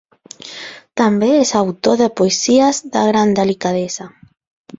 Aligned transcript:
També 1.01 1.29
és 1.41 1.51
autor 1.59 1.99
de 2.01 2.07
poesies 2.21 2.81
de 2.97 3.05
gran 3.11 3.37
delicadesa. 3.43 4.09